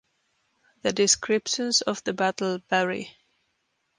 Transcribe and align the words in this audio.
The 0.81 0.93
descriptions 0.93 1.81
of 1.81 2.03
the 2.03 2.13
battle 2.13 2.57
vary. 2.71 3.15